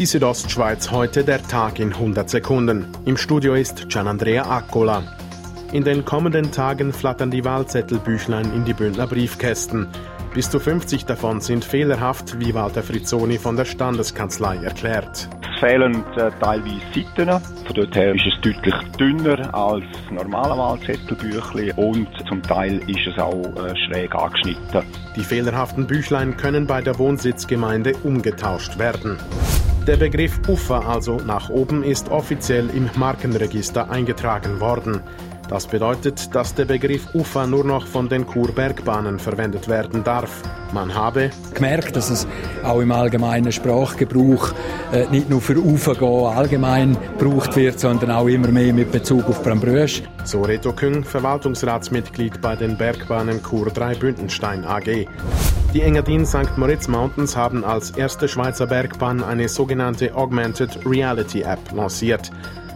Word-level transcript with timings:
Die 0.00 0.06
Südostschweiz 0.06 0.90
heute 0.90 1.24
der 1.24 1.46
Tag 1.46 1.78
in 1.78 1.92
100 1.92 2.30
Sekunden. 2.30 2.86
Im 3.04 3.18
Studio 3.18 3.52
ist 3.52 3.90
Gianandrea 3.90 4.44
Accola. 4.44 5.02
In 5.74 5.84
den 5.84 6.06
kommenden 6.06 6.50
Tagen 6.52 6.94
flattern 6.94 7.30
die 7.30 7.44
Wahlzettelbüchlein 7.44 8.50
in 8.54 8.64
die 8.64 8.72
Bündner 8.72 9.06
Briefkästen. 9.06 9.88
Bis 10.32 10.48
zu 10.48 10.58
50 10.58 11.04
davon 11.04 11.42
sind 11.42 11.66
fehlerhaft, 11.66 12.40
wie 12.40 12.54
Walter 12.54 12.82
Frizzoni 12.82 13.36
von 13.36 13.56
der 13.56 13.66
Standeskanzlei 13.66 14.56
erklärt. 14.64 15.28
Es 15.52 15.60
fehlen 15.60 16.02
äh, 16.16 16.30
teilweise 16.40 16.80
Seiten. 16.94 17.44
Von 17.66 17.74
dort 17.74 17.94
her 17.94 18.14
ist 18.14 18.24
es 18.26 18.40
deutlich 18.40 18.74
dünner 18.98 19.54
als 19.54 19.84
normale 20.10 20.56
Wahlzettelbüchlein 20.56 21.72
und 21.72 22.08
zum 22.26 22.42
Teil 22.42 22.80
ist 22.88 23.06
es 23.06 23.18
auch 23.18 23.44
äh, 23.66 23.76
schräg 23.76 24.14
angeschnitten. 24.14 24.82
Die 25.14 25.24
fehlerhaften 25.24 25.86
Büchlein 25.86 26.38
können 26.38 26.66
bei 26.66 26.80
der 26.80 26.98
Wohnsitzgemeinde 26.98 27.92
umgetauscht 28.02 28.78
werden. 28.78 29.18
Der 29.86 29.96
Begriff 29.96 30.38
Ufer, 30.46 30.86
also 30.86 31.16
nach 31.16 31.48
oben, 31.48 31.82
ist 31.82 32.10
offiziell 32.10 32.68
im 32.70 32.90
Markenregister 32.96 33.90
eingetragen 33.90 34.60
worden. 34.60 35.00
Das 35.48 35.66
bedeutet, 35.66 36.34
dass 36.34 36.54
der 36.54 36.66
Begriff 36.66 37.14
Ufer 37.14 37.46
nur 37.46 37.64
noch 37.64 37.86
von 37.86 38.08
den 38.08 38.26
Kurbergbahnen 38.26 39.18
verwendet 39.18 39.68
werden 39.68 40.04
darf. 40.04 40.42
Man 40.72 40.94
habe 40.94 41.30
gemerkt, 41.54 41.96
dass 41.96 42.10
es 42.10 42.26
auch 42.62 42.80
im 42.80 42.92
allgemeinen 42.92 43.50
Sprachgebrauch 43.50 44.52
äh, 44.92 45.06
nicht 45.10 45.28
nur 45.28 45.40
für 45.40 45.56
Ufer 45.56 45.94
gehen 45.94 46.26
allgemein 46.26 46.96
gebraucht 47.18 47.56
wird, 47.56 47.80
sondern 47.80 48.10
auch 48.10 48.26
immer 48.26 48.48
mehr 48.48 48.72
mit 48.72 48.92
Bezug 48.92 49.28
auf 49.28 49.42
Brambrüsch. 49.42 50.02
So 50.24 50.42
Reto 50.42 50.72
Küng, 50.72 51.02
Verwaltungsratsmitglied 51.02 52.40
bei 52.40 52.54
den 52.54 52.76
Bergbahnen 52.76 53.42
Kur 53.42 53.70
3 53.70 53.94
Bündenstein 53.96 54.64
AG. 54.64 55.06
Die 55.74 55.82
Engadin 55.82 56.26
St. 56.26 56.56
Moritz 56.56 56.88
Mountains 56.88 57.36
haben 57.36 57.64
als 57.64 57.92
erste 57.92 58.28
Schweizer 58.28 58.66
Bergbahn 58.66 59.22
eine 59.22 59.48
sogenannte 59.48 60.14
Augmented 60.14 60.78
Reality 60.84 61.42
App 61.42 61.60
lanciert. 61.72 62.30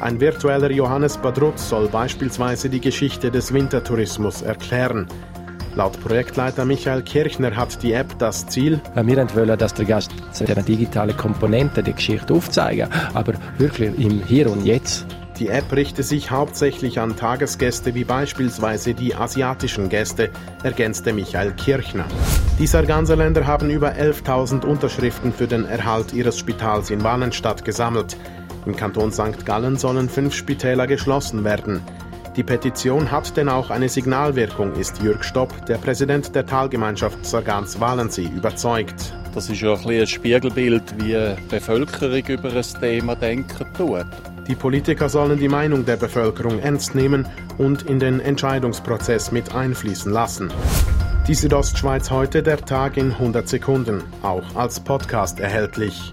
Ein 0.00 0.20
virtueller 0.20 0.70
Johannes 0.70 1.16
Badrut 1.16 1.58
soll 1.58 1.88
beispielsweise 1.88 2.68
die 2.68 2.80
Geschichte 2.80 3.30
des 3.30 3.52
Wintertourismus 3.52 4.42
erklären. 4.42 5.08
Laut 5.76 6.00
Projektleiter 6.00 6.64
Michael 6.64 7.02
Kirchner 7.02 7.54
hat 7.54 7.82
die 7.82 7.92
App 7.92 8.18
das 8.18 8.46
Ziel, 8.46 8.80
wir 8.94 9.34
wollen, 9.34 9.58
dass 9.58 9.74
der 9.74 9.84
Gast 9.84 10.10
eine 10.40 10.62
digitale 10.62 11.12
Komponente 11.12 11.82
der 11.82 11.92
Geschichte 11.92 12.32
aufzeigen, 12.32 12.88
aber 13.12 13.34
wirklich 13.58 13.90
im 13.98 14.22
Hier 14.24 14.50
und 14.50 14.64
Jetzt. 14.64 15.04
Die 15.38 15.48
App 15.48 15.70
richte 15.72 16.02
sich 16.02 16.30
hauptsächlich 16.30 16.98
an 16.98 17.14
Tagesgäste 17.14 17.94
wie 17.94 18.04
beispielsweise 18.04 18.94
die 18.94 19.14
asiatischen 19.14 19.90
Gäste, 19.90 20.30
ergänzte 20.62 21.12
Michael 21.12 21.52
Kirchner. 21.52 22.06
Die 22.58 22.66
Sarganserländer 22.66 23.46
haben 23.46 23.68
über 23.68 23.92
11.000 23.92 24.64
Unterschriften 24.64 25.30
für 25.30 25.46
den 25.46 25.66
Erhalt 25.66 26.14
ihres 26.14 26.38
Spitals 26.38 26.88
in 26.88 27.04
Wallenstadt 27.04 27.66
gesammelt. 27.66 28.16
Im 28.64 28.74
Kanton 28.74 29.12
St. 29.12 29.44
Gallen 29.44 29.76
sollen 29.76 30.08
fünf 30.08 30.34
Spitäler 30.34 30.86
geschlossen 30.86 31.44
werden. 31.44 31.82
Die 32.36 32.42
Petition 32.42 33.10
hat 33.10 33.34
denn 33.38 33.48
auch 33.48 33.70
eine 33.70 33.88
Signalwirkung, 33.88 34.74
ist 34.74 35.02
Jürg 35.02 35.24
Stopp, 35.24 35.64
der 35.64 35.78
Präsident 35.78 36.34
der 36.34 36.44
Talgemeinschaft 36.44 37.24
Sargans 37.24 37.80
Walensee, 37.80 38.26
überzeugt. 38.26 39.14
Das 39.34 39.48
ist 39.48 39.62
ja 39.62 39.74
ein, 39.74 39.88
ein 39.88 40.06
Spiegelbild, 40.06 40.82
wie 40.98 41.14
die 41.14 41.34
Bevölkerung 41.48 42.26
über 42.26 42.52
ein 42.52 42.80
Thema 42.80 43.16
denken 43.16 43.66
tut. 43.74 44.04
Die 44.46 44.54
Politiker 44.54 45.08
sollen 45.08 45.38
die 45.38 45.48
Meinung 45.48 45.86
der 45.86 45.96
Bevölkerung 45.96 46.58
ernst 46.58 46.94
nehmen 46.94 47.26
und 47.56 47.84
in 47.84 47.98
den 47.98 48.20
Entscheidungsprozess 48.20 49.32
mit 49.32 49.54
einfließen 49.54 50.12
lassen. 50.12 50.52
Die 51.26 51.34
Südostschweiz 51.34 52.10
heute 52.10 52.42
der 52.42 52.58
Tag 52.58 52.98
in 52.98 53.12
100 53.12 53.48
Sekunden, 53.48 54.02
auch 54.22 54.44
als 54.54 54.78
Podcast 54.78 55.40
erhältlich. 55.40 56.12